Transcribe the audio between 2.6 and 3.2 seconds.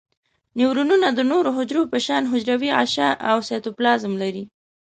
غشاء